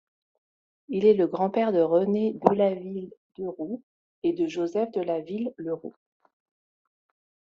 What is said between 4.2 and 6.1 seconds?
et de Joseph Delaville Le Roulx.